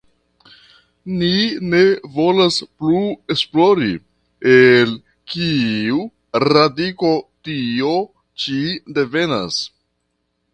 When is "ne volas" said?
1.73-2.57